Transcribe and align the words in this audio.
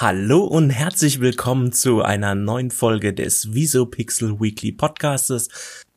Hallo 0.00 0.44
und 0.44 0.70
herzlich 0.70 1.20
willkommen 1.20 1.72
zu 1.72 2.02
einer 2.02 2.36
neuen 2.36 2.70
Folge 2.70 3.12
des 3.12 3.52
Visopixel 3.52 4.38
Weekly 4.40 4.70
Podcastes. 4.70 5.48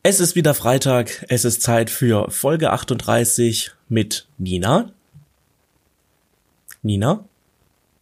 Es 0.01 0.19
ist 0.19 0.35
wieder 0.35 0.55
Freitag, 0.55 1.23
es 1.29 1.45
ist 1.45 1.61
Zeit 1.61 1.91
für 1.91 2.31
Folge 2.31 2.71
38 2.71 3.75
mit 3.89 4.27
Nina. 4.39 4.89
Nina? 6.81 7.25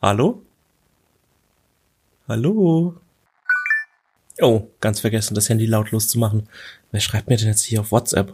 Hallo? 0.02 0.42
Hallo? 2.30 2.96
Oh, 4.40 4.68
ganz 4.80 5.02
vergessen, 5.02 5.36
das 5.36 5.50
Handy 5.50 5.66
lautlos 5.66 6.08
zu 6.08 6.18
machen. 6.18 6.48
Wer 6.92 7.02
schreibt 7.02 7.28
mir 7.28 7.36
denn 7.36 7.48
jetzt 7.48 7.64
hier 7.64 7.82
auf 7.82 7.92
WhatsApp? 7.92 8.34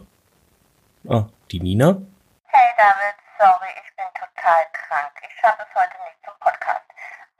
Ah, 1.08 1.26
die 1.50 1.58
Nina? 1.58 2.00
Hey 2.46 2.70
David, 2.78 3.16
sorry, 3.40 3.70
ich 3.74 3.96
bin 3.96 4.06
total 4.14 4.62
krank. 4.72 5.10
Ich 5.20 5.40
schaffe 5.40 5.62
es 5.68 5.74
heute 5.74 5.94
nicht. 6.04 6.25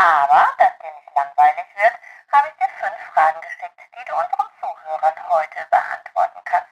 Aber, 0.06 0.46
dass 0.56 0.70
dir 0.78 0.94
nicht 0.94 1.16
langweilig 1.16 1.66
wird, 1.74 1.94
habe 2.30 2.46
ich 2.46 2.54
dir 2.54 2.70
fünf 2.78 2.94
Fragen 3.12 3.40
geschickt, 3.40 3.80
die 3.90 4.04
du 4.06 4.14
unseren 4.14 4.50
Zuhörern 4.60 5.14
heute 5.30 5.66
beantworten 5.68 6.40
kannst. 6.44 6.70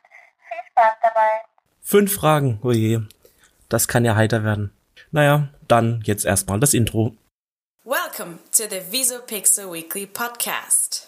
Viel 0.49 0.71
Spaß 0.71 0.93
dabei. 1.03 1.43
Fünf 1.83 2.15
Fragen, 2.15 2.61
oje. 2.63 3.09
Das 3.69 3.89
kann 3.89 4.05
ja 4.05 4.15
heiter 4.15 4.45
werden. 4.45 4.73
Naja, 5.11 5.49
dann 5.67 6.01
jetzt 6.05 6.25
erstmal 6.25 6.61
das 6.61 6.75
Intro. 6.75 7.17
Welcome 7.83 8.39
to 8.53 8.69
the 8.71 8.93
Visopixel 8.93 9.73
Weekly 9.73 10.07
Podcast. 10.07 11.04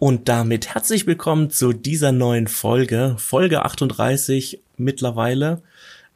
Und 0.00 0.30
damit 0.30 0.68
herzlich 0.72 1.06
willkommen 1.06 1.50
zu 1.50 1.74
dieser 1.74 2.10
neuen 2.10 2.48
Folge, 2.48 3.16
Folge 3.18 3.66
38 3.66 4.58
mittlerweile. 4.78 5.60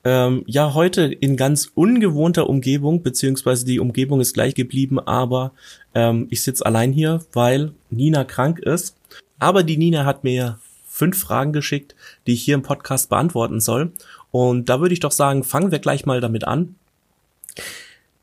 Ähm, 0.05 0.43
ja, 0.47 0.73
heute 0.73 1.03
in 1.03 1.37
ganz 1.37 1.71
ungewohnter 1.75 2.49
Umgebung, 2.49 3.03
beziehungsweise 3.03 3.67
die 3.67 3.81
Umgebung 3.81 4.23
ist 4.23 4.33
gleich 4.33 4.55
geblieben, 4.55 4.99
aber 4.99 5.53
ähm, 5.95 6.29
ich 6.31 6.41
sitze 6.41 6.65
allein 6.65 6.95
hier, 6.95 7.27
weil 7.35 7.73
Nina 7.91 8.25
krank 8.25 8.59
ist. 8.59 8.97
Aber 9.39 9.63
die 9.63 9.77
Nina 9.77 10.07
hat 10.07 10.25
mir 10.25 10.59
fünf 10.87 11.19
Fragen 11.19 11.53
geschickt, 11.53 11.95
die 12.27 12.33
ich 12.33 12.43
hier 12.43 12.55
im 12.55 12.63
Podcast 12.63 13.11
beantworten 13.11 13.61
soll. 13.61 13.93
Und 14.31 14.71
da 14.71 14.81
würde 14.81 14.95
ich 14.95 15.01
doch 15.01 15.13
sagen, 15.13 15.45
fangen 15.45 15.73
wir 15.73 15.79
gleich 15.79 16.07
mal 16.07 16.23
damit 16.23 16.45
an. 16.45 16.77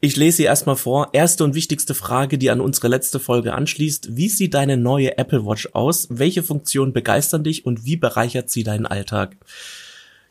Ich 0.04 0.18
lese 0.18 0.38
sie 0.38 0.44
erstmal 0.46 0.78
vor. 0.78 1.10
Erste 1.14 1.44
und 1.44 1.54
wichtigste 1.54 1.94
Frage, 1.94 2.40
die 2.40 2.50
an 2.50 2.60
unsere 2.60 2.88
letzte 2.88 3.20
Folge 3.20 3.54
anschließt. 3.54 4.18
Wie 4.18 4.30
sieht 4.30 4.56
deine 4.56 4.76
neue 4.76 5.20
Apple 5.20 5.46
Watch 5.46 5.70
aus? 5.74 6.08
Welche 6.10 6.42
Funktionen 6.42 6.92
begeistern 6.92 7.44
dich 7.44 7.68
und 7.68 7.86
wie 7.86 7.98
bereichert 7.98 8.50
sie 8.50 8.64
deinen 8.64 8.88
Alltag? 8.88 9.38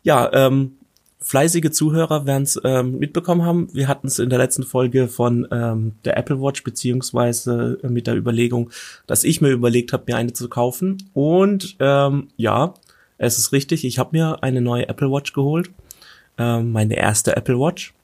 Ja, 0.02 0.28
ähm, 0.32 0.72
fleißige 1.20 1.70
Zuhörer 1.70 2.26
werden 2.26 2.42
es 2.42 2.60
ähm, 2.64 2.98
mitbekommen 2.98 3.44
haben. 3.44 3.68
Wir 3.72 3.86
hatten 3.86 4.08
es 4.08 4.18
in 4.18 4.28
der 4.28 4.40
letzten 4.40 4.64
Folge 4.64 5.06
von 5.06 5.46
ähm, 5.52 5.92
der 6.04 6.16
Apple 6.16 6.42
Watch 6.42 6.64
beziehungsweise 6.64 7.78
äh, 7.84 7.88
mit 7.88 8.08
der 8.08 8.16
Überlegung, 8.16 8.70
dass 9.06 9.22
ich 9.22 9.40
mir 9.40 9.50
überlegt 9.50 9.92
habe, 9.92 10.02
mir 10.08 10.16
eine 10.16 10.32
zu 10.32 10.48
kaufen. 10.48 10.98
Und 11.14 11.76
ähm, 11.78 12.26
ja, 12.36 12.74
es 13.18 13.38
ist 13.38 13.52
richtig. 13.52 13.84
Ich 13.84 14.00
habe 14.00 14.18
mir 14.18 14.42
eine 14.42 14.62
neue 14.62 14.88
Apple 14.88 15.12
Watch 15.12 15.32
geholt. 15.32 15.70
Ähm, 16.38 16.72
meine 16.72 16.96
erste 16.96 17.36
Apple 17.36 17.60
Watch 17.60 17.94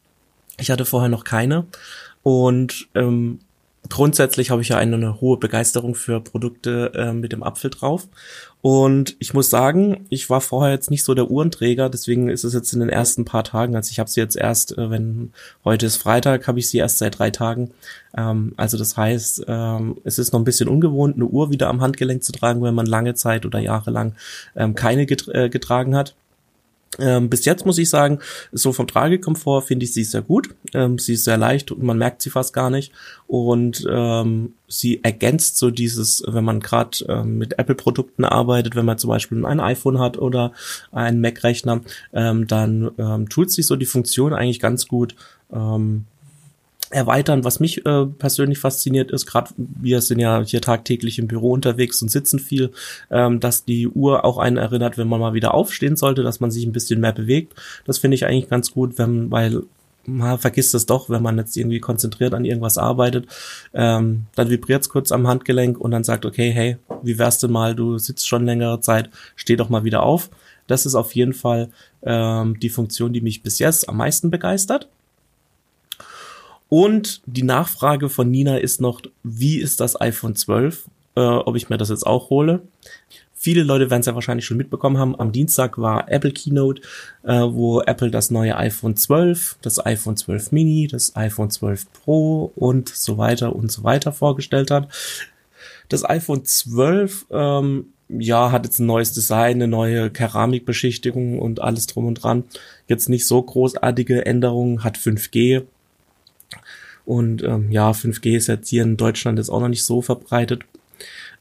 ich 0.58 0.70
hatte 0.70 0.84
vorher 0.84 1.08
noch 1.08 1.24
keine 1.24 1.66
und 2.22 2.88
ähm, 2.94 3.40
grundsätzlich 3.88 4.50
habe 4.50 4.62
ich 4.62 4.68
ja 4.68 4.78
eine, 4.78 4.96
eine, 4.96 5.20
hohe 5.20 5.36
Begeisterung 5.38 5.94
für 5.94 6.20
Produkte 6.20 6.92
äh, 6.94 7.12
mit 7.12 7.32
dem 7.32 7.42
Apfel 7.42 7.70
drauf. 7.70 8.08
Und 8.62 9.14
ich 9.20 9.32
muss 9.32 9.48
sagen, 9.48 10.06
ich 10.08 10.28
war 10.28 10.40
vorher 10.40 10.72
jetzt 10.72 10.90
nicht 10.90 11.04
so 11.04 11.14
der 11.14 11.30
Uhrenträger, 11.30 11.88
deswegen 11.88 12.28
ist 12.28 12.42
es 12.42 12.52
jetzt 12.52 12.72
in 12.72 12.80
den 12.80 12.88
ersten 12.88 13.24
paar 13.24 13.44
Tagen, 13.44 13.76
also 13.76 13.90
ich 13.92 14.00
habe 14.00 14.10
sie 14.10 14.20
jetzt 14.20 14.36
erst, 14.36 14.76
äh, 14.76 14.90
wenn 14.90 15.32
heute 15.64 15.86
ist 15.86 15.96
Freitag, 15.98 16.48
habe 16.48 16.58
ich 16.58 16.68
sie 16.68 16.78
erst 16.78 16.98
seit 16.98 17.18
drei 17.18 17.30
Tagen. 17.30 17.70
Ähm, 18.16 18.54
also 18.56 18.76
das 18.76 18.96
heißt, 18.96 19.44
ähm, 19.46 19.98
es 20.04 20.18
ist 20.18 20.32
noch 20.32 20.40
ein 20.40 20.44
bisschen 20.44 20.68
ungewohnt, 20.68 21.14
eine 21.14 21.26
Uhr 21.26 21.50
wieder 21.50 21.68
am 21.68 21.80
Handgelenk 21.80 22.24
zu 22.24 22.32
tragen, 22.32 22.62
wenn 22.62 22.74
man 22.74 22.86
lange 22.86 23.14
Zeit 23.14 23.46
oder 23.46 23.60
jahrelang 23.60 24.14
ähm, 24.56 24.74
keine 24.74 25.06
get 25.06 25.28
äh, 25.28 25.48
getragen 25.48 25.94
hat. 25.94 26.16
Ähm, 26.98 27.28
bis 27.28 27.44
jetzt 27.44 27.66
muss 27.66 27.78
ich 27.78 27.90
sagen, 27.90 28.20
so 28.52 28.72
vom 28.72 28.86
Tragekomfort 28.86 29.62
finde 29.62 29.84
ich 29.84 29.92
sie 29.92 30.04
sehr 30.04 30.22
gut. 30.22 30.54
Ähm, 30.72 30.98
sie 30.98 31.14
ist 31.14 31.24
sehr 31.24 31.36
leicht 31.36 31.70
und 31.70 31.82
man 31.82 31.98
merkt 31.98 32.22
sie 32.22 32.30
fast 32.30 32.52
gar 32.52 32.70
nicht. 32.70 32.92
Und 33.26 33.86
ähm, 33.90 34.54
sie 34.68 35.02
ergänzt 35.04 35.58
so 35.58 35.70
dieses, 35.70 36.22
wenn 36.26 36.44
man 36.44 36.60
gerade 36.60 37.04
ähm, 37.08 37.38
mit 37.38 37.58
Apple-Produkten 37.58 38.24
arbeitet, 38.24 38.76
wenn 38.76 38.86
man 38.86 38.98
zum 38.98 39.08
Beispiel 39.08 39.44
ein 39.44 39.60
iPhone 39.60 39.98
hat 39.98 40.16
oder 40.18 40.52
einen 40.92 41.20
Mac-Rechner, 41.20 41.82
ähm, 42.12 42.46
dann 42.46 42.90
ähm, 42.98 43.28
tut 43.28 43.50
sich 43.50 43.66
so 43.66 43.76
die 43.76 43.86
Funktion 43.86 44.32
eigentlich 44.32 44.60
ganz 44.60 44.88
gut. 44.88 45.14
Ähm, 45.52 46.06
erweitern. 46.90 47.44
Was 47.44 47.60
mich 47.60 47.84
äh, 47.86 48.06
persönlich 48.06 48.58
fasziniert 48.58 49.10
ist, 49.10 49.26
gerade 49.26 49.50
wir 49.56 50.00
sind 50.00 50.18
ja 50.18 50.42
hier 50.42 50.60
tagtäglich 50.60 51.18
im 51.18 51.26
Büro 51.26 51.52
unterwegs 51.52 52.00
und 52.02 52.10
sitzen 52.10 52.38
viel, 52.38 52.70
ähm, 53.10 53.40
dass 53.40 53.64
die 53.64 53.88
Uhr 53.88 54.24
auch 54.24 54.38
einen 54.38 54.56
erinnert, 54.56 54.98
wenn 54.98 55.08
man 55.08 55.20
mal 55.20 55.34
wieder 55.34 55.54
aufstehen 55.54 55.96
sollte, 55.96 56.22
dass 56.22 56.40
man 56.40 56.50
sich 56.50 56.64
ein 56.64 56.72
bisschen 56.72 57.00
mehr 57.00 57.12
bewegt. 57.12 57.54
Das 57.84 57.98
finde 57.98 58.14
ich 58.14 58.26
eigentlich 58.26 58.48
ganz 58.48 58.72
gut, 58.72 58.98
wenn, 58.98 59.30
weil 59.30 59.62
man 60.06 60.38
vergisst 60.38 60.74
es 60.74 60.86
doch, 60.86 61.10
wenn 61.10 61.22
man 61.22 61.38
jetzt 61.38 61.56
irgendwie 61.56 61.80
konzentriert 61.80 62.34
an 62.34 62.44
irgendwas 62.44 62.78
arbeitet, 62.78 63.26
ähm, 63.74 64.26
dann 64.34 64.50
vibriert 64.50 64.82
es 64.82 64.88
kurz 64.88 65.12
am 65.12 65.26
Handgelenk 65.26 65.78
und 65.78 65.90
dann 65.90 66.04
sagt, 66.04 66.24
okay, 66.24 66.50
hey, 66.50 66.76
wie 67.02 67.18
wär's 67.18 67.38
denn 67.38 67.50
mal, 67.50 67.74
du 67.74 67.98
sitzt 67.98 68.28
schon 68.28 68.46
längere 68.46 68.80
Zeit, 68.80 69.10
steh 69.34 69.56
doch 69.56 69.68
mal 69.68 69.84
wieder 69.84 70.02
auf. 70.02 70.30
Das 70.66 70.86
ist 70.86 70.94
auf 70.94 71.14
jeden 71.14 71.32
Fall 71.32 71.70
ähm, 72.02 72.58
die 72.60 72.70
Funktion, 72.70 73.12
die 73.12 73.20
mich 73.20 73.42
bis 73.42 73.58
jetzt 73.58 73.88
am 73.88 73.96
meisten 73.96 74.30
begeistert. 74.30 74.88
Und 76.68 77.22
die 77.26 77.42
Nachfrage 77.42 78.08
von 78.08 78.30
Nina 78.30 78.56
ist 78.56 78.80
noch, 78.80 79.00
wie 79.22 79.58
ist 79.58 79.80
das 79.80 80.00
iPhone 80.00 80.34
12? 80.34 80.84
Äh, 81.16 81.20
ob 81.20 81.56
ich 81.56 81.70
mir 81.70 81.78
das 81.78 81.88
jetzt 81.88 82.06
auch 82.06 82.30
hole. 82.30 82.62
Viele 83.38 83.62
Leute 83.62 83.90
werden 83.90 84.00
es 84.00 84.06
ja 84.06 84.14
wahrscheinlich 84.14 84.44
schon 84.44 84.56
mitbekommen 84.56 84.98
haben. 84.98 85.18
Am 85.18 85.30
Dienstag 85.30 85.78
war 85.78 86.10
Apple 86.10 86.32
Keynote, 86.32 86.82
äh, 87.22 87.40
wo 87.40 87.80
Apple 87.80 88.10
das 88.10 88.30
neue 88.30 88.56
iPhone 88.56 88.96
12, 88.96 89.58
das 89.62 89.84
iPhone 89.84 90.16
12 90.16 90.52
Mini, 90.52 90.88
das 90.88 91.14
iPhone 91.16 91.50
12 91.50 91.92
Pro 91.92 92.52
und 92.56 92.88
so 92.88 93.18
weiter 93.18 93.54
und 93.54 93.70
so 93.70 93.84
weiter 93.84 94.12
vorgestellt 94.12 94.70
hat. 94.70 94.88
Das 95.88 96.08
iPhone 96.08 96.44
12 96.44 97.26
ähm, 97.30 97.86
ja, 98.08 98.52
hat 98.52 98.64
jetzt 98.64 98.78
ein 98.78 98.86
neues 98.86 99.12
Design, 99.12 99.56
eine 99.56 99.68
neue 99.68 100.10
Keramikbeschichtigung 100.10 101.38
und 101.38 101.60
alles 101.60 101.86
drum 101.86 102.06
und 102.06 102.14
dran. 102.14 102.44
Jetzt 102.88 103.08
nicht 103.08 103.26
so 103.26 103.42
großartige 103.42 104.26
Änderungen, 104.26 104.84
hat 104.84 104.96
5G, 104.96 105.62
und 107.06 107.42
ähm, 107.44 107.70
ja, 107.70 107.92
5G 107.92 108.36
ist 108.36 108.48
jetzt 108.48 108.68
hier 108.68 108.82
in 108.82 108.96
Deutschland 108.96 109.38
jetzt 109.38 109.48
auch 109.48 109.60
noch 109.60 109.68
nicht 109.68 109.84
so 109.84 110.02
verbreitet. 110.02 110.64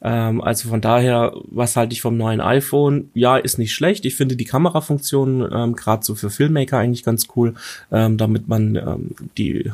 Ähm, 0.01 0.41
also 0.41 0.69
von 0.69 0.79
daher, 0.79 1.33
was 1.45 1.75
halte 1.75 1.93
ich 1.93 2.01
vom 2.01 2.17
neuen 2.17 2.39
iPhone? 2.39 3.09
Ja, 3.16 3.38
ist 3.38 3.57
nicht 3.57 3.73
schlecht. 3.73 4.05
Ich 4.05 4.16
finde 4.16 4.35
die 4.35 4.45
Kamerafunktion 4.45 5.49
ähm, 5.51 5.75
gerade 5.75 6.05
so 6.05 6.13
für 6.13 6.29
Filmmaker 6.29 6.77
eigentlich 6.77 7.03
ganz 7.03 7.27
cool, 7.35 7.55
ähm, 7.91 8.17
damit 8.17 8.47
man 8.47 8.75
ähm, 8.75 9.16
die 9.38 9.71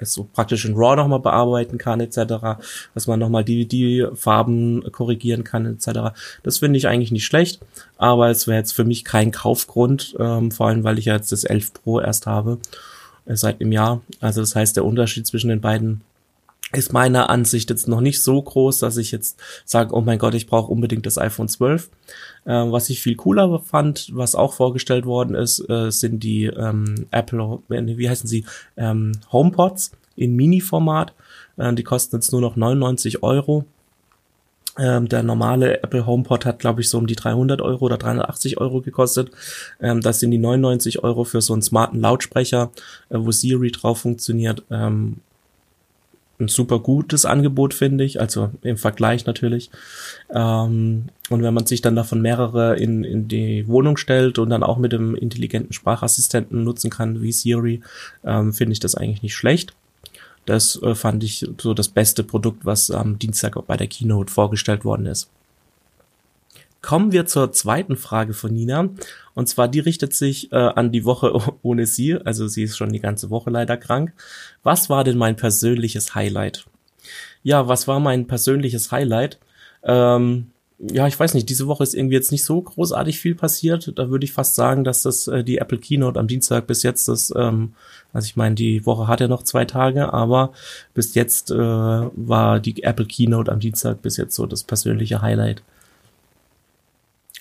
so 0.00 0.26
praktisch 0.32 0.64
in 0.64 0.74
RAW 0.74 0.96
nochmal 0.96 1.20
bearbeiten 1.20 1.76
kann 1.76 2.00
etc., 2.00 2.58
dass 2.94 3.06
man 3.06 3.20
nochmal 3.20 3.44
die, 3.44 3.66
die 3.66 4.06
Farben 4.14 4.90
korrigieren 4.90 5.44
kann 5.44 5.66
etc. 5.66 6.16
Das 6.42 6.58
finde 6.58 6.78
ich 6.78 6.88
eigentlich 6.88 7.12
nicht 7.12 7.26
schlecht, 7.26 7.60
aber 7.98 8.30
es 8.30 8.46
wäre 8.46 8.58
jetzt 8.58 8.72
für 8.72 8.84
mich 8.84 9.04
kein 9.04 9.32
Kaufgrund, 9.32 10.16
ähm, 10.18 10.50
vor 10.50 10.68
allem 10.68 10.82
weil 10.82 10.98
ich 10.98 11.04
ja 11.04 11.14
jetzt 11.14 11.30
das 11.30 11.44
11 11.44 11.74
Pro 11.74 12.00
erst 12.00 12.26
habe 12.26 12.52
äh, 12.52 12.95
seit 13.26 13.60
einem 13.60 13.72
Jahr. 13.72 14.00
Also 14.20 14.40
das 14.40 14.54
heißt, 14.54 14.76
der 14.76 14.84
Unterschied 14.84 15.26
zwischen 15.26 15.48
den 15.48 15.60
beiden 15.60 16.02
ist 16.72 16.92
meiner 16.92 17.30
Ansicht 17.30 17.70
jetzt 17.70 17.86
noch 17.86 18.00
nicht 18.00 18.22
so 18.22 18.42
groß, 18.42 18.80
dass 18.80 18.96
ich 18.96 19.12
jetzt 19.12 19.38
sage, 19.64 19.94
oh 19.94 20.00
mein 20.00 20.18
Gott, 20.18 20.34
ich 20.34 20.46
brauche 20.46 20.72
unbedingt 20.72 21.06
das 21.06 21.18
iPhone 21.18 21.48
12. 21.48 21.90
Äh, 22.44 22.50
was 22.50 22.90
ich 22.90 23.00
viel 23.00 23.14
cooler 23.14 23.60
fand, 23.60 24.10
was 24.12 24.34
auch 24.34 24.52
vorgestellt 24.52 25.06
worden 25.06 25.34
ist, 25.36 25.60
äh, 25.70 25.90
sind 25.90 26.22
die 26.22 26.46
ähm, 26.46 27.06
Apple, 27.12 27.60
wie 27.68 28.08
heißen 28.08 28.28
sie, 28.28 28.44
ähm, 28.76 29.12
HomePods 29.30 29.92
in 30.16 30.34
Mini-Format. 30.34 31.14
Äh, 31.56 31.74
die 31.74 31.84
kosten 31.84 32.16
jetzt 32.16 32.32
nur 32.32 32.40
noch 32.40 32.56
99 32.56 33.22
Euro. 33.22 33.64
Ähm, 34.78 35.08
der 35.08 35.22
normale 35.22 35.82
Apple 35.82 36.06
HomePod 36.06 36.44
hat, 36.44 36.58
glaube 36.58 36.82
ich, 36.82 36.90
so 36.90 36.98
um 36.98 37.06
die 37.06 37.16
300 37.16 37.60
Euro 37.62 37.86
oder 37.86 37.96
380 37.96 38.60
Euro 38.60 38.80
gekostet. 38.80 39.30
Ähm, 39.80 40.00
das 40.00 40.20
sind 40.20 40.30
die 40.30 40.38
99 40.38 41.02
Euro 41.02 41.24
für 41.24 41.40
so 41.40 41.52
einen 41.52 41.62
smarten 41.62 42.00
Lautsprecher, 42.00 42.70
äh, 43.08 43.16
wo 43.18 43.32
Siri 43.32 43.70
drauf 43.70 44.00
funktioniert. 44.00 44.62
Ähm, 44.70 45.16
ein 46.38 46.48
super 46.48 46.78
gutes 46.78 47.24
Angebot, 47.24 47.72
finde 47.72 48.04
ich, 48.04 48.20
also 48.20 48.50
im 48.62 48.76
Vergleich 48.76 49.26
natürlich. 49.26 49.70
Ähm, 50.30 51.06
und 51.30 51.42
wenn 51.42 51.54
man 51.54 51.66
sich 51.66 51.80
dann 51.80 51.96
davon 51.96 52.20
mehrere 52.20 52.76
in, 52.76 53.04
in 53.04 53.28
die 53.28 53.66
Wohnung 53.68 53.96
stellt 53.96 54.38
und 54.38 54.50
dann 54.50 54.62
auch 54.62 54.76
mit 54.76 54.92
dem 54.92 55.14
intelligenten 55.14 55.72
Sprachassistenten 55.72 56.62
nutzen 56.62 56.90
kann, 56.90 57.22
wie 57.22 57.32
Siri, 57.32 57.80
ähm, 58.24 58.52
finde 58.52 58.72
ich 58.72 58.80
das 58.80 58.94
eigentlich 58.94 59.22
nicht 59.22 59.34
schlecht. 59.34 59.74
Das 60.46 60.80
äh, 60.82 60.94
fand 60.94 61.22
ich 61.22 61.46
so 61.60 61.74
das 61.74 61.88
beste 61.88 62.24
Produkt, 62.24 62.64
was 62.64 62.90
am 62.90 63.18
Dienstag 63.18 63.54
bei 63.66 63.76
der 63.76 63.88
Keynote 63.88 64.32
vorgestellt 64.32 64.84
worden 64.84 65.06
ist. 65.06 65.28
Kommen 66.82 67.10
wir 67.10 67.26
zur 67.26 67.50
zweiten 67.50 67.96
Frage 67.96 68.32
von 68.32 68.54
Nina. 68.54 68.90
Und 69.34 69.48
zwar, 69.48 69.66
die 69.66 69.80
richtet 69.80 70.14
sich 70.14 70.52
äh, 70.52 70.56
an 70.56 70.92
die 70.92 71.04
Woche 71.04 71.36
ohne 71.62 71.84
sie. 71.84 72.14
Also 72.14 72.46
sie 72.46 72.62
ist 72.62 72.76
schon 72.76 72.92
die 72.92 73.00
ganze 73.00 73.28
Woche 73.28 73.50
leider 73.50 73.76
krank. 73.76 74.12
Was 74.62 74.88
war 74.88 75.02
denn 75.02 75.18
mein 75.18 75.36
persönliches 75.36 76.14
Highlight? 76.14 76.64
Ja, 77.42 77.68
was 77.68 77.88
war 77.88 78.00
mein 78.00 78.26
persönliches 78.26 78.92
Highlight? 78.92 79.38
Ähm, 79.82 80.52
ja, 80.78 81.06
ich 81.06 81.18
weiß 81.18 81.32
nicht, 81.34 81.48
diese 81.48 81.66
Woche 81.66 81.82
ist 81.82 81.94
irgendwie 81.94 82.16
jetzt 82.16 82.32
nicht 82.32 82.44
so 82.44 82.60
großartig 82.60 83.18
viel 83.18 83.34
passiert. 83.34 83.92
Da 83.96 84.10
würde 84.10 84.24
ich 84.24 84.32
fast 84.32 84.54
sagen, 84.54 84.84
dass 84.84 85.02
das 85.02 85.26
äh, 85.26 85.42
die 85.42 85.58
Apple 85.58 85.78
Keynote 85.78 86.20
am 86.20 86.28
Dienstag 86.28 86.66
bis 86.66 86.82
jetzt 86.82 87.08
das, 87.08 87.32
ähm, 87.34 87.72
also 88.12 88.26
ich 88.26 88.36
meine, 88.36 88.54
die 88.54 88.84
Woche 88.84 89.06
hat 89.08 89.20
ja 89.20 89.28
noch 89.28 89.42
zwei 89.42 89.64
Tage, 89.64 90.12
aber 90.12 90.52
bis 90.92 91.14
jetzt 91.14 91.50
äh, 91.50 91.56
war 91.56 92.60
die 92.60 92.82
Apple 92.82 93.06
Keynote 93.06 93.50
am 93.50 93.60
Dienstag 93.60 94.02
bis 94.02 94.18
jetzt 94.18 94.34
so 94.34 94.44
das 94.44 94.64
persönliche 94.64 95.22
Highlight. 95.22 95.62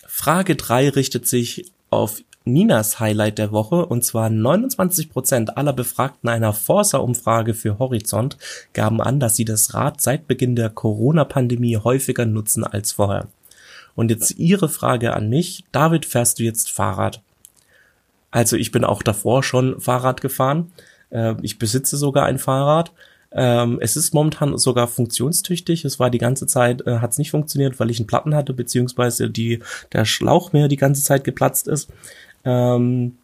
Frage 0.08 0.56
3 0.56 0.90
richtet 0.90 1.28
sich 1.28 1.66
auf 1.90 2.22
Ninas 2.46 3.00
Highlight 3.00 3.40
der 3.40 3.52
Woche 3.52 3.86
und 3.86 4.04
zwar 4.04 4.30
29 4.30 5.10
Prozent 5.10 5.58
aller 5.58 5.74
Befragten 5.74 6.30
einer 6.30 6.54
Forsa-Umfrage 6.54 7.56
für 7.56 7.80
Horizont 7.80 8.38
gaben 8.74 9.02
an, 9.02 9.20
dass 9.20 9.36
sie 9.36 9.46
das 9.46 9.74
Rad 9.74 10.00
seit 10.00 10.28
Beginn 10.28 10.56
der 10.56 10.70
Corona-Pandemie 10.70 11.78
häufiger 11.78 12.26
nutzen 12.26 12.64
als 12.64 12.92
vorher. 12.92 13.28
Und 13.96 14.12
jetzt 14.12 14.38
Ihre 14.38 14.70
Frage 14.70 15.14
an 15.14 15.30
mich. 15.30 15.64
David, 15.72 16.06
fährst 16.06 16.40
du 16.40 16.44
jetzt 16.44 16.72
Fahrrad? 16.72 17.22
Also 18.30 18.58
ich 18.58 18.72
bin 18.72 18.84
auch 18.84 19.02
davor 19.02 19.42
schon 19.42 19.80
Fahrrad 19.82 20.22
gefahren. 20.22 20.72
Äh, 21.10 21.36
ich 21.42 21.58
besitze 21.58 21.98
sogar 21.98 22.26
ein 22.26 22.38
Fahrrad 22.38 22.92
ähm, 23.38 23.80
es 23.82 23.98
ist 23.98 24.14
momentan 24.14 24.58
sogar 24.58 24.88
funktionstüchtig. 24.88 25.84
Es 25.84 26.00
war 26.00 26.10
die 26.10 26.20
ganze 26.20 26.48
Zeit, 26.48 26.88
äh, 26.88 27.00
hat 27.00 27.12
es 27.12 27.18
nicht 27.18 27.32
funktioniert, 27.32 27.80
weil 27.82 27.92
ich 27.92 28.00
einen 28.00 28.08
Platten 28.08 28.34
hatte, 28.34 28.54
beziehungsweise 28.54 29.30
die, 29.30 29.60
der 29.92 30.06
Schlauch 30.06 30.54
mir 30.54 30.70
die 30.70 30.78
ganze 30.78 31.04
Zeit 31.04 31.26
geplatzt 31.26 31.68
ist. 31.68 31.90
Ähm, 32.46 33.18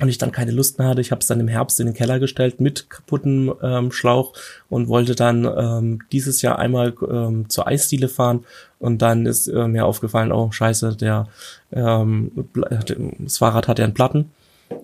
und 0.00 0.08
ich 0.08 0.18
dann 0.18 0.32
keine 0.32 0.50
Lust 0.50 0.80
mehr 0.80 0.88
hatte. 0.88 1.00
Ich 1.00 1.12
habe 1.12 1.20
es 1.20 1.28
dann 1.28 1.38
im 1.38 1.46
Herbst 1.46 1.78
in 1.78 1.86
den 1.86 1.94
Keller 1.94 2.18
gestellt 2.18 2.60
mit 2.60 2.90
kaputtem 2.90 3.54
ähm, 3.62 3.92
Schlauch 3.92 4.32
und 4.68 4.88
wollte 4.88 5.14
dann 5.14 5.44
ähm, 5.44 6.00
dieses 6.10 6.42
Jahr 6.42 6.58
einmal 6.58 6.94
ähm, 7.08 7.48
zur 7.48 7.68
Eisdiele 7.68 8.08
fahren 8.08 8.44
und 8.80 9.02
dann 9.02 9.24
ist 9.24 9.46
äh, 9.46 9.68
mir 9.68 9.86
aufgefallen, 9.86 10.32
oh 10.32 10.50
scheiße, 10.50 10.96
der 10.96 11.28
ähm, 11.72 12.48
das 13.20 13.38
Fahrrad 13.38 13.68
hat 13.68 13.78
ja 13.78 13.84
einen 13.84 13.94
Platten 13.94 14.30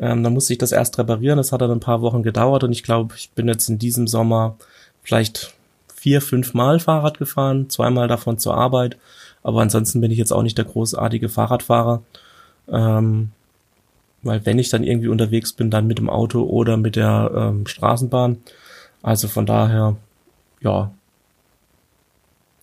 ähm, 0.00 0.22
dann 0.22 0.32
musste 0.32 0.52
ich 0.52 0.58
das 0.58 0.72
erst 0.72 0.98
reparieren. 0.98 1.38
Das 1.38 1.52
hat 1.52 1.60
dann 1.60 1.70
ein 1.70 1.80
paar 1.80 2.02
Wochen 2.02 2.22
gedauert 2.22 2.64
und 2.64 2.72
ich 2.72 2.82
glaube, 2.82 3.14
ich 3.16 3.30
bin 3.30 3.48
jetzt 3.48 3.68
in 3.68 3.78
diesem 3.78 4.06
Sommer 4.06 4.56
vielleicht 5.02 5.54
vier, 5.94 6.20
fünf 6.20 6.54
Mal 6.54 6.80
Fahrrad 6.80 7.18
gefahren, 7.18 7.68
zweimal 7.68 8.08
davon 8.08 8.38
zur 8.38 8.54
Arbeit. 8.54 8.96
Aber 9.42 9.62
ansonsten 9.62 10.00
bin 10.00 10.10
ich 10.10 10.18
jetzt 10.18 10.32
auch 10.32 10.42
nicht 10.42 10.58
der 10.58 10.64
großartige 10.66 11.28
Fahrradfahrer. 11.28 12.02
Ähm, 12.68 13.32
weil 14.22 14.44
wenn 14.44 14.58
ich 14.58 14.68
dann 14.68 14.84
irgendwie 14.84 15.08
unterwegs 15.08 15.52
bin, 15.52 15.70
dann 15.70 15.86
mit 15.86 15.98
dem 15.98 16.10
Auto 16.10 16.42
oder 16.42 16.76
mit 16.76 16.96
der 16.96 17.30
ähm, 17.34 17.66
Straßenbahn. 17.66 18.38
Also 19.02 19.28
von 19.28 19.46
daher, 19.46 19.96
ja. 20.60 20.92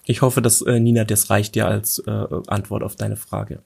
Ich 0.06 0.22
hoffe, 0.22 0.42
dass 0.42 0.62
äh, 0.62 0.80
Nina, 0.80 1.04
das 1.04 1.30
reicht 1.30 1.56
dir 1.56 1.68
als 1.68 2.00
äh, 2.00 2.26
Antwort 2.48 2.84
auf 2.84 2.96
deine 2.96 3.18
Frage. 3.18 3.60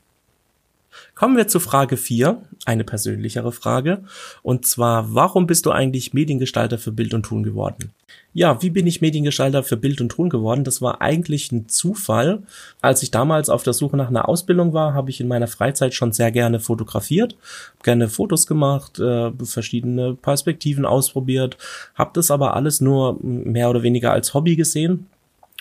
Kommen 1.16 1.38
wir 1.38 1.48
zu 1.48 1.60
Frage 1.60 1.98
4, 1.98 2.42
eine 2.66 2.84
persönlichere 2.84 3.52
Frage. 3.52 4.04
Und 4.44 4.66
zwar, 4.66 5.14
warum 5.14 5.48
bist 5.48 5.66
du 5.66 5.72
eigentlich 5.72 6.14
Mediengestalter 6.14 6.78
für 6.78 6.92
Bild 6.92 7.14
und 7.14 7.24
Ton 7.24 7.44
geworden? 7.44 7.92
Ja, 8.34 8.62
wie 8.62 8.70
bin 8.70 8.88
ich 8.88 9.02
Mediengestalter 9.02 9.62
für 9.62 9.76
Bild 9.76 10.00
und 10.00 10.10
Ton 10.10 10.30
geworden? 10.30 10.64
Das 10.64 10.82
war 10.82 11.02
eigentlich 11.02 11.52
ein 11.52 11.68
Zufall. 11.68 12.44
Als 12.80 13.04
ich 13.04 13.12
damals 13.12 13.50
auf 13.50 13.64
der 13.64 13.74
Suche 13.74 13.98
nach 13.98 14.08
einer 14.08 14.30
Ausbildung 14.30 14.72
war, 14.72 14.94
habe 14.94 15.10
ich 15.10 15.20
in 15.20 15.28
meiner 15.28 15.48
Freizeit 15.48 15.94
schon 15.94 16.14
sehr 16.14 16.32
gerne 16.32 16.62
fotografiert, 16.62 17.36
gerne 17.84 18.08
Fotos 18.08 18.48
gemacht, 18.48 19.00
äh, 19.00 19.32
verschiedene 19.44 20.14
Perspektiven 20.16 20.86
ausprobiert, 20.86 21.58
habe 21.96 22.12
das 22.14 22.32
aber 22.32 22.56
alles 22.56 22.80
nur 22.80 23.18
mehr 23.22 23.70
oder 23.70 23.84
weniger 23.84 24.14
als 24.14 24.34
Hobby 24.34 24.56
gesehen 24.56 25.08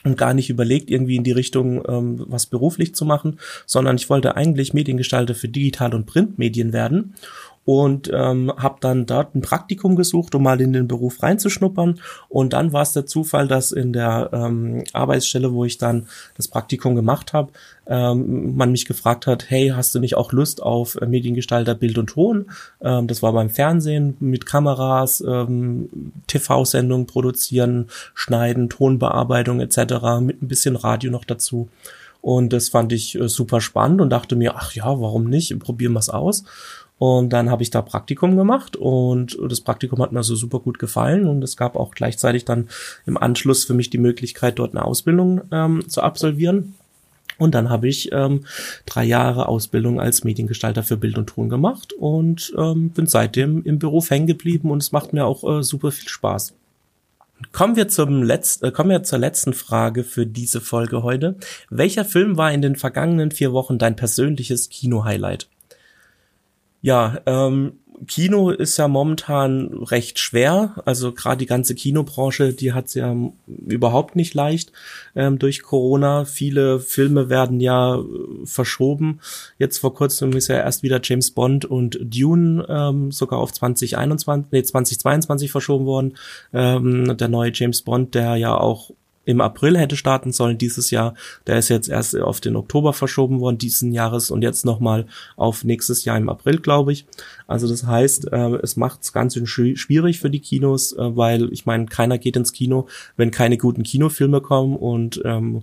und 0.05 0.17
gar 0.17 0.35
nicht 0.35 0.51
überlegt, 0.51 0.91
irgendwie 0.91 1.17
in 1.17 1.25
die 1.25 1.33
Richtung 1.33 1.83
ähm, 1.89 2.25
was 2.29 2.47
beruflich 2.47 2.95
zu 2.95 3.05
machen, 3.05 3.39
sondern 3.67 3.97
ich 3.97 4.09
wollte 4.09 4.37
eigentlich 4.37 4.73
Mediengestalter 4.75 5.35
für 5.35 5.49
Digital- 5.49 5.95
und 5.95 6.07
Printmedien 6.07 6.73
werden 6.73 7.15
und 7.71 8.11
ähm, 8.13 8.53
habe 8.57 8.79
dann 8.81 9.07
dort 9.07 9.37
ein 9.37 9.43
Praktikum 9.43 9.95
gesucht, 9.95 10.35
um 10.35 10.43
mal 10.43 10.61
in 10.61 10.73
den 10.73 10.89
Beruf 10.89 11.23
reinzuschnuppern. 11.23 12.01
Und 12.29 12.53
dann 12.53 12.73
war 12.73 12.83
es 12.83 12.95
der 12.95 13.07
Zufall, 13.07 13.47
dass 13.47 13.71
in 13.71 13.93
der 13.93 14.31
ähm, 14.33 14.83
Arbeitsstelle, 14.93 15.53
wo 15.53 15.65
ich 15.65 15.79
dann 15.79 16.09
das 16.37 16.49
Praktikum 16.49 16.97
gemacht 16.97 17.33
habe, 17.33 17.53
ähm, 17.87 18.57
man 18.57 18.73
mich 18.73 18.87
gefragt 18.87 19.29
hat, 19.29 19.51
hey, 19.51 19.69
hast 19.69 19.95
du 19.95 20.01
nicht 20.01 20.17
auch 20.17 20.33
Lust 20.33 20.61
auf 20.61 20.97
äh, 20.97 21.07
Mediengestalter 21.07 21.77
Bild 21.77 21.97
und 21.99 22.09
Ton? 22.09 22.47
Ähm, 22.81 23.07
das 23.07 23.23
war 23.23 23.33
beim 23.33 23.51
Fernsehen 23.51 24.17
mit 24.19 24.47
Kameras, 24.47 25.21
ähm, 25.21 26.13
TV-Sendungen 26.27 27.07
produzieren, 27.07 27.87
schneiden, 28.15 28.69
Tonbearbeitung 28.69 29.61
etc. 29.61 30.19
mit 30.21 30.43
ein 30.43 30.49
bisschen 30.49 30.75
Radio 30.75 31.13
noch 31.13 31.25
dazu. 31.25 31.69
Und 32.23 32.53
das 32.53 32.69
fand 32.69 32.93
ich 32.93 33.19
äh, 33.19 33.29
super 33.29 33.61
spannend 33.61 34.01
und 34.01 34.11
dachte 34.11 34.37
mir, 34.37 34.57
ach 34.57 34.73
ja, 34.73 34.85
warum 34.85 35.25
nicht? 35.25 35.59
Probieren 35.59 35.93
wir 35.93 36.01
es 36.01 36.11
aus. 36.11 36.45
Und 37.01 37.31
dann 37.31 37.49
habe 37.49 37.63
ich 37.63 37.71
da 37.71 37.81
Praktikum 37.81 38.37
gemacht 38.37 38.77
und 38.77 39.39
das 39.49 39.63
Praktikum 39.63 40.03
hat 40.03 40.13
mir 40.13 40.23
so 40.23 40.37
super 40.37 40.59
gut 40.61 40.79
gefallen 40.79 41.27
und 41.27 41.43
es 41.43 41.57
gab 41.57 41.75
auch 41.75 41.93
gleichzeitig 41.93 42.45
dann 42.45 42.69
im 43.07 43.17
Anschluss 43.17 43.65
für 43.65 43.73
mich 43.73 43.89
die 43.89 43.97
Möglichkeit, 43.97 44.59
dort 44.59 44.75
eine 44.75 44.85
Ausbildung 44.85 45.41
ähm, 45.51 45.89
zu 45.89 46.03
absolvieren. 46.03 46.75
Und 47.39 47.55
dann 47.55 47.71
habe 47.71 47.89
ich 47.89 48.13
ähm, 48.13 48.45
drei 48.85 49.05
Jahre 49.05 49.49
Ausbildung 49.49 49.99
als 49.99 50.25
Mediengestalter 50.25 50.83
für 50.83 50.99
Bild 50.99 51.17
und 51.17 51.29
Ton 51.29 51.49
gemacht 51.49 51.95
und 51.95 52.53
ähm, 52.59 52.91
bin 52.91 53.07
seitdem 53.07 53.65
im 53.65 53.79
Beruf 53.79 54.11
hängen 54.11 54.27
geblieben 54.27 54.71
und 54.71 54.83
es 54.83 54.93
macht 54.93 55.15
mir 55.15 55.25
auch 55.25 55.43
äh, 55.61 55.63
super 55.63 55.93
viel 55.93 56.11
Spaß. 56.11 56.53
Kommen 57.51 57.77
wir 57.77 57.89
zum 57.89 58.23
letzten, 58.23 58.67
äh, 58.67 58.73
kommen 58.73 58.91
wir 58.91 59.05
zur 59.05 59.21
letzten 59.21 59.55
Frage 59.55 60.05
für 60.05 60.27
diese 60.27 60.61
Folge 60.61 61.03
heute. 61.03 61.37
Welcher 61.71 62.05
Film 62.05 62.37
war 62.37 62.53
in 62.53 62.61
den 62.61 62.77
vergangenen 62.77 63.31
vier 63.31 63.55
Wochen 63.55 63.79
dein 63.79 63.97
persönliches 63.97 64.69
Kino-Highlight? 64.69 65.49
Ja, 66.83 67.21
ähm, 67.27 67.73
Kino 68.07 68.51
ist 68.51 68.77
ja 68.77 68.89
momentan 68.89 69.69
recht 69.85 70.19
schwer. 70.19 70.75
Also 70.85 71.13
gerade 71.13 71.39
die 71.39 71.47
ganze 71.47 71.75
Kinobranche, 71.75 72.53
die 72.53 72.73
hat's 72.73 72.95
ja 72.95 73.15
überhaupt 73.47 74.17
nicht 74.17 74.35
leicht 74.35 74.73
ähm, 75.15 75.39
durch 75.39 75.63
Corona. 75.63 76.25
Viele 76.25 76.81
Filme 76.81 77.29
werden 77.29 77.61
ja 77.61 77.97
äh, 77.97 78.03
verschoben. 78.45 79.21
Jetzt 79.59 79.79
vor 79.79 79.95
kurzem 79.95 80.33
ist 80.33 80.49
ja 80.49 80.57
erst 80.57 80.83
wieder 80.83 81.01
James 81.03 81.31
Bond 81.33 81.65
und 81.65 81.99
Dune 82.03 82.65
ähm, 82.69 83.13
sogar 83.13 83.39
auf 83.39 83.53
2021, 83.53 84.51
nee, 84.51 84.63
2022 84.63 85.51
verschoben 85.51 85.87
worden. 85.87 86.15
Ähm, 86.53 87.17
der 87.17 87.29
neue 87.29 87.53
James 87.53 87.83
Bond, 87.83 88.15
der 88.15 88.37
ja 88.37 88.57
auch 88.57 88.91
im 89.31 89.41
April 89.41 89.79
hätte 89.79 89.97
starten 89.97 90.33
sollen 90.33 90.59
dieses 90.59 90.91
Jahr. 90.91 91.15
Der 91.47 91.59
ist 91.59 91.69
jetzt 91.69 91.89
erst 91.89 92.17
auf 92.19 92.41
den 92.41 92.57
Oktober 92.57 92.93
verschoben 92.93 93.41
worden 93.41 93.59
diesen 93.59 93.93
Jahres 93.93 94.31
und 94.31 94.43
jetzt 94.43 94.65
nochmal 94.65 95.07
auf 95.37 95.65
nächstes 95.65 96.05
Jahr 96.05 96.19
im 96.19 96.29
April, 96.29 96.59
glaube 96.59 96.93
ich. 96.93 97.07
Also 97.47 97.69
das 97.69 97.87
heißt, 97.87 98.33
äh, 98.33 98.57
es 98.63 98.77
macht 98.77 99.03
es 99.03 99.13
ganz 99.13 99.39
schwierig 99.45 100.21
für 100.21 100.31
die 100.31 100.41
Kinos, 100.41 100.93
äh, 100.93 101.17
weil 101.17 101.53
ich 101.53 101.67
meine, 101.67 101.87
keiner 101.87 102.19
geht 102.19 102.37
ins 102.37 102.53
Kino, 102.53 102.89
wenn 103.17 103.31
keine 103.31 103.57
guten 103.57 103.85
Kinofilme 103.85 104.41
kommen 104.41 104.77
und 104.77 105.23
ähm, 105.25 105.63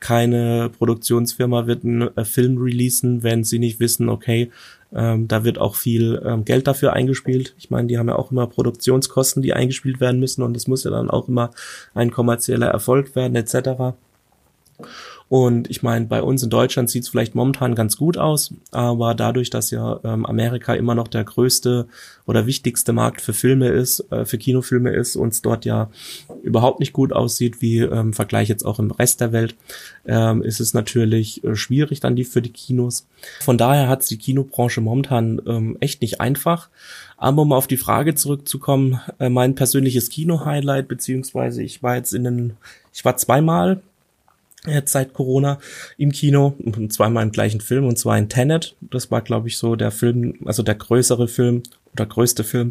keine 0.00 0.70
Produktionsfirma 0.70 1.66
wird 1.66 1.84
einen 1.84 2.16
äh, 2.16 2.24
Film 2.24 2.58
releasen, 2.58 3.22
wenn 3.22 3.42
sie 3.44 3.58
nicht 3.58 3.80
wissen, 3.80 4.08
okay, 4.08 4.50
ähm, 4.94 5.28
da 5.28 5.44
wird 5.44 5.58
auch 5.58 5.74
viel 5.74 6.22
ähm, 6.24 6.44
Geld 6.44 6.66
dafür 6.66 6.92
eingespielt. 6.92 7.54
Ich 7.58 7.70
meine, 7.70 7.88
die 7.88 7.98
haben 7.98 8.08
ja 8.08 8.16
auch 8.16 8.30
immer 8.30 8.46
Produktionskosten, 8.46 9.42
die 9.42 9.52
eingespielt 9.52 10.00
werden 10.00 10.20
müssen 10.20 10.42
und 10.42 10.54
das 10.54 10.66
muss 10.66 10.84
ja 10.84 10.90
dann 10.90 11.10
auch 11.10 11.28
immer 11.28 11.50
ein 11.94 12.10
kommerzieller 12.10 12.68
Erfolg 12.68 13.14
werden 13.14 13.36
etc. 13.36 13.94
Und 15.28 15.68
ich 15.68 15.82
meine, 15.82 16.06
bei 16.06 16.22
uns 16.22 16.42
in 16.42 16.48
Deutschland 16.48 16.88
sieht 16.88 17.02
es 17.02 17.10
vielleicht 17.10 17.34
momentan 17.34 17.74
ganz 17.74 17.98
gut 17.98 18.16
aus, 18.16 18.54
aber 18.70 19.14
dadurch, 19.14 19.50
dass 19.50 19.70
ja 19.70 20.00
ähm, 20.02 20.24
Amerika 20.24 20.74
immer 20.74 20.94
noch 20.94 21.08
der 21.08 21.24
größte 21.24 21.86
oder 22.26 22.46
wichtigste 22.46 22.94
Markt 22.94 23.20
für 23.20 23.34
Filme 23.34 23.68
ist, 23.68 24.10
äh, 24.10 24.24
für 24.24 24.38
Kinofilme 24.38 24.90
ist, 24.90 25.16
uns 25.16 25.42
dort 25.42 25.66
ja 25.66 25.90
überhaupt 26.42 26.80
nicht 26.80 26.94
gut 26.94 27.12
aussieht, 27.12 27.60
wie 27.60 27.80
im 27.80 27.92
ähm, 27.92 28.12
Vergleich 28.14 28.48
jetzt 28.48 28.64
auch 28.64 28.78
im 28.78 28.90
Rest 28.90 29.20
der 29.20 29.32
Welt, 29.32 29.54
ähm, 30.06 30.42
ist 30.42 30.60
es 30.60 30.72
natürlich 30.72 31.44
äh, 31.44 31.54
schwierig 31.54 32.00
dann 32.00 32.16
die 32.16 32.24
für 32.24 32.40
die 32.40 32.52
Kinos. 32.52 33.06
Von 33.40 33.58
daher 33.58 33.88
hat 33.88 34.02
es 34.02 34.08
die 34.08 34.18
Kinobranche 34.18 34.80
momentan 34.80 35.42
ähm, 35.46 35.76
echt 35.80 36.00
nicht 36.00 36.22
einfach. 36.22 36.70
Aber 37.18 37.42
um 37.42 37.52
auf 37.52 37.66
die 37.66 37.76
Frage 37.76 38.14
zurückzukommen, 38.14 39.00
äh, 39.18 39.28
mein 39.28 39.54
persönliches 39.54 40.08
Kino-Highlight, 40.08 40.88
beziehungsweise 40.88 41.62
ich 41.62 41.82
war 41.82 41.96
jetzt 41.96 42.14
in 42.14 42.24
den, 42.24 42.56
ich 42.94 43.04
war 43.04 43.16
zweimal 43.16 43.82
äh, 44.66 44.82
seit 44.84 45.12
Corona 45.12 45.58
im 45.96 46.12
Kino 46.12 46.54
und 46.58 46.92
zweimal 46.92 47.22
im 47.22 47.32
gleichen 47.32 47.60
Film 47.60 47.86
und 47.86 47.98
zwar 47.98 48.18
in 48.18 48.28
Tenet. 48.28 48.76
Das 48.80 49.10
war, 49.10 49.22
glaube 49.22 49.48
ich, 49.48 49.58
so 49.58 49.76
der 49.76 49.90
Film, 49.90 50.34
also 50.44 50.62
der 50.62 50.74
größere 50.74 51.28
Film 51.28 51.62
oder 51.92 52.06
größte 52.06 52.44
Film, 52.44 52.70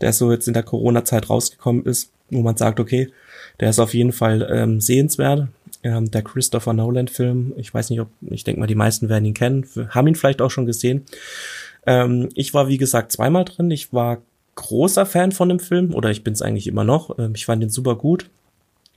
der 0.00 0.12
so 0.12 0.30
jetzt 0.32 0.48
in 0.48 0.54
der 0.54 0.62
Corona-Zeit 0.62 1.30
rausgekommen 1.30 1.84
ist, 1.84 2.10
wo 2.30 2.42
man 2.42 2.56
sagt, 2.56 2.80
okay, 2.80 3.10
der 3.58 3.70
ist 3.70 3.78
auf 3.78 3.94
jeden 3.94 4.12
Fall 4.12 4.48
ähm, 4.50 4.80
sehenswert. 4.80 5.48
Ähm, 5.82 6.10
der 6.10 6.22
Christopher 6.22 6.74
Nolan-Film, 6.74 7.54
ich 7.56 7.72
weiß 7.72 7.88
nicht, 7.90 8.00
ob, 8.00 8.08
ich 8.20 8.44
denke 8.44 8.60
mal, 8.60 8.66
die 8.66 8.74
meisten 8.74 9.08
werden 9.08 9.24
ihn 9.24 9.34
kennen, 9.34 9.66
haben 9.90 10.08
ihn 10.08 10.14
vielleicht 10.14 10.42
auch 10.42 10.50
schon 10.50 10.66
gesehen. 10.66 11.06
Ähm, 11.86 12.28
ich 12.34 12.52
war, 12.52 12.68
wie 12.68 12.76
gesagt, 12.76 13.12
zweimal 13.12 13.46
drin. 13.46 13.70
Ich 13.70 13.92
war 13.92 14.18
großer 14.56 15.06
Fan 15.06 15.32
von 15.32 15.48
dem 15.48 15.58
Film, 15.58 15.94
oder 15.94 16.10
ich 16.10 16.22
bin 16.22 16.34
es 16.34 16.42
eigentlich 16.42 16.66
immer 16.66 16.84
noch. 16.84 17.18
Ähm, 17.18 17.32
ich 17.34 17.46
fand 17.46 17.62
ihn 17.62 17.70
super 17.70 17.96
gut. 17.96 18.28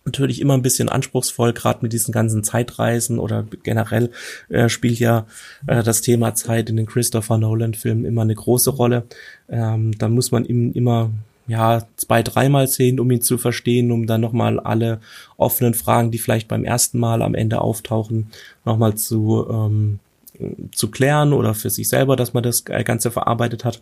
Natürlich 0.06 0.42
immer 0.42 0.56
ein 0.56 0.62
bisschen 0.62 0.90
anspruchsvoll, 0.90 1.54
gerade 1.54 1.80
mit 1.82 1.94
diesen 1.94 2.12
ganzen 2.12 2.44
Zeitreisen 2.44 3.20
oder 3.20 3.46
generell 3.64 4.12
äh, 4.50 4.68
spielt 4.68 5.00
ja 5.00 5.26
äh, 5.66 5.82
das 5.82 6.02
Thema 6.02 6.36
Zeit 6.36 6.70
in 6.70 6.76
den 6.76 6.86
Christopher 6.86 7.38
Nolan-Filmen 7.38 8.04
immer 8.04 8.24
eine 8.24 8.36
große 8.36 8.72
Rolle. 8.72 9.06
Ähm, 9.50 9.98
da 9.98 10.10
muss 10.10 10.32
man 10.32 10.44
ihm 10.44 10.74
immer 10.74 11.12
ja, 11.48 11.86
zwei, 11.96 12.24
dreimal 12.24 12.68
sehen, 12.68 13.00
um 13.00 13.12
ihn 13.12 13.22
zu 13.22 13.38
verstehen, 13.38 13.92
um 13.92 14.08
dann 14.08 14.22
nochmal 14.22 14.60
alle 14.60 15.00
offenen 15.38 15.74
Fragen, 15.74 16.12
die 16.12 16.18
vielleicht 16.18 16.48
beim 16.48 16.64
ersten 16.64 17.00
Mal 17.00 17.22
am 17.22 17.36
Ende 17.36 17.62
auftauchen, 17.62 18.32
nochmal 18.66 18.96
zu, 18.96 19.46
ähm, 19.50 20.00
zu 20.74 20.90
klären 20.90 21.34
oder 21.34 21.54
für 21.54 21.70
sich 21.70 21.90
selber, 21.90 22.16
dass 22.16 22.34
man 22.34 22.44
das 22.44 22.66
Ganze 22.66 23.12
verarbeitet 23.12 23.66
hat. 23.66 23.82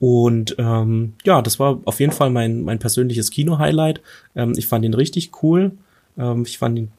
Und 0.00 0.54
ähm, 0.58 1.14
ja, 1.24 1.42
das 1.42 1.58
war 1.58 1.80
auf 1.84 2.00
jeden 2.00 2.12
Fall 2.12 2.30
mein, 2.30 2.62
mein 2.62 2.78
persönliches 2.78 3.30
Kino-Highlight. 3.30 4.00
Ähm, 4.36 4.54
ich 4.56 4.66
fand 4.66 4.84
ihn 4.84 4.94
richtig 4.94 5.42
cool. 5.42 5.72
Ähm, 6.16 6.44
ich 6.46 6.58
fand 6.58 6.78
ihn 6.78 6.90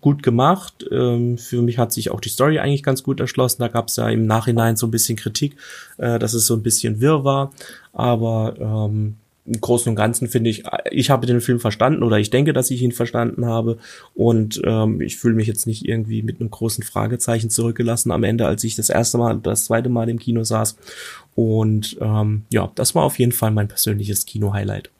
gut 0.00 0.22
gemacht. 0.22 0.84
Ähm, 0.90 1.38
für 1.38 1.62
mich 1.62 1.78
hat 1.78 1.92
sich 1.92 2.10
auch 2.10 2.20
die 2.20 2.28
Story 2.28 2.58
eigentlich 2.58 2.82
ganz 2.82 3.02
gut 3.02 3.20
erschlossen. 3.20 3.62
Da 3.62 3.68
gab 3.68 3.88
es 3.88 3.96
ja 3.96 4.08
im 4.08 4.26
Nachhinein 4.26 4.76
so 4.76 4.86
ein 4.86 4.90
bisschen 4.90 5.16
Kritik, 5.16 5.56
äh, 5.98 6.18
dass 6.18 6.34
es 6.34 6.46
so 6.46 6.54
ein 6.54 6.62
bisschen 6.62 7.00
wirr 7.00 7.24
war. 7.24 7.52
Aber 7.92 8.54
ähm, 8.58 9.16
im 9.44 9.60
Großen 9.60 9.90
und 9.90 9.96
Ganzen 9.96 10.28
finde 10.28 10.50
ich, 10.50 10.64
ich 10.90 11.10
habe 11.10 11.26
den 11.26 11.40
Film 11.40 11.58
verstanden 11.58 12.02
oder 12.02 12.18
ich 12.18 12.30
denke, 12.30 12.52
dass 12.52 12.70
ich 12.70 12.80
ihn 12.82 12.92
verstanden 12.92 13.44
habe 13.46 13.78
und 14.14 14.60
ähm, 14.64 15.00
ich 15.00 15.16
fühle 15.16 15.34
mich 15.34 15.48
jetzt 15.48 15.66
nicht 15.66 15.86
irgendwie 15.86 16.22
mit 16.22 16.40
einem 16.40 16.50
großen 16.50 16.84
Fragezeichen 16.84 17.50
zurückgelassen 17.50 18.12
am 18.12 18.22
Ende, 18.22 18.46
als 18.46 18.62
ich 18.62 18.76
das 18.76 18.88
erste 18.88 19.18
Mal, 19.18 19.38
das 19.38 19.64
zweite 19.64 19.88
Mal 19.88 20.08
im 20.08 20.18
Kino 20.18 20.44
saß 20.44 20.76
und 21.34 21.96
ähm, 22.00 22.44
ja, 22.50 22.70
das 22.74 22.94
war 22.94 23.02
auf 23.02 23.18
jeden 23.18 23.32
Fall 23.32 23.50
mein 23.50 23.68
persönliches 23.68 24.26
Kino-Highlight. 24.26 24.90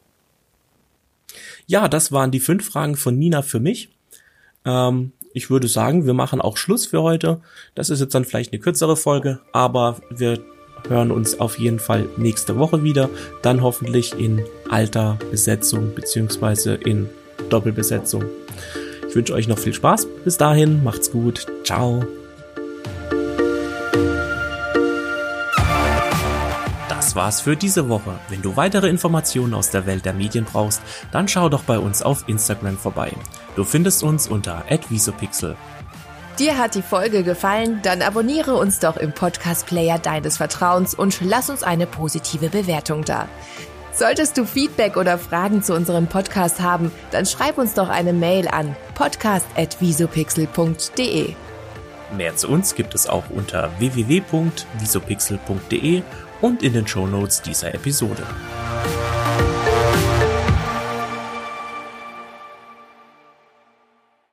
Ja, 1.66 1.88
das 1.88 2.10
waren 2.10 2.32
die 2.32 2.40
fünf 2.40 2.66
Fragen 2.66 2.96
von 2.96 3.16
Nina 3.18 3.42
für 3.42 3.60
mich. 3.60 3.90
Ähm, 4.64 5.12
ich 5.34 5.50
würde 5.50 5.68
sagen, 5.68 6.04
wir 6.04 6.14
machen 6.14 6.40
auch 6.40 6.56
Schluss 6.56 6.86
für 6.86 7.02
heute. 7.02 7.40
Das 7.74 7.90
ist 7.90 8.00
jetzt 8.00 8.14
dann 8.14 8.24
vielleicht 8.24 8.52
eine 8.52 8.60
kürzere 8.60 8.96
Folge, 8.96 9.40
aber 9.52 10.00
wir 10.10 10.44
hören 10.88 11.10
uns 11.10 11.40
auf 11.40 11.58
jeden 11.58 11.78
Fall 11.78 12.08
nächste 12.16 12.58
Woche 12.58 12.82
wieder. 12.82 13.08
Dann 13.42 13.62
hoffentlich 13.62 14.18
in 14.18 14.44
alter 14.68 15.18
Besetzung 15.30 15.94
beziehungsweise 15.94 16.74
in 16.74 17.08
Doppelbesetzung. 17.50 18.24
Ich 19.08 19.14
wünsche 19.14 19.34
euch 19.34 19.48
noch 19.48 19.58
viel 19.58 19.74
Spaß. 19.74 20.06
Bis 20.24 20.38
dahin, 20.38 20.82
macht's 20.82 21.10
gut. 21.10 21.46
Ciao. 21.64 22.04
Das 26.88 27.16
war's 27.16 27.42
für 27.42 27.56
diese 27.56 27.90
Woche. 27.90 28.18
Wenn 28.30 28.40
du 28.40 28.56
weitere 28.56 28.88
Informationen 28.88 29.52
aus 29.52 29.68
der 29.68 29.84
Welt 29.84 30.06
der 30.06 30.14
Medien 30.14 30.46
brauchst, 30.46 30.80
dann 31.10 31.28
schau 31.28 31.50
doch 31.50 31.64
bei 31.64 31.78
uns 31.78 32.00
auf 32.00 32.24
Instagram 32.26 32.78
vorbei. 32.78 33.12
Du 33.54 33.64
findest 33.64 34.02
uns 34.02 34.28
unter 34.28 34.64
@visopixel. 34.88 35.56
Dir 36.38 36.56
hat 36.56 36.74
die 36.74 36.82
Folge 36.82 37.24
gefallen? 37.24 37.80
Dann 37.82 38.00
abonniere 38.00 38.54
uns 38.54 38.78
doch 38.78 38.96
im 38.96 39.12
Podcast-Player 39.12 39.98
deines 39.98 40.38
Vertrauens 40.38 40.94
und 40.94 41.20
lass 41.20 41.50
uns 41.50 41.62
eine 41.62 41.86
positive 41.86 42.48
Bewertung 42.48 43.04
da. 43.04 43.28
Solltest 43.92 44.38
du 44.38 44.46
Feedback 44.46 44.96
oder 44.96 45.18
Fragen 45.18 45.62
zu 45.62 45.74
unserem 45.74 46.06
Podcast 46.06 46.62
haben, 46.62 46.90
dann 47.10 47.26
schreib 47.26 47.58
uns 47.58 47.74
doch 47.74 47.90
eine 47.90 48.14
Mail 48.14 48.48
an 48.48 48.74
podcast.visopixel.de. 48.94 51.34
Mehr 52.16 52.36
zu 52.36 52.48
uns 52.48 52.74
gibt 52.74 52.94
es 52.94 53.06
auch 53.06 53.24
unter 53.28 53.70
www.visopixel.de 53.78 56.02
und 56.40 56.62
in 56.62 56.72
den 56.72 56.86
Shownotes 56.86 57.42
dieser 57.42 57.74
Episode. 57.74 58.22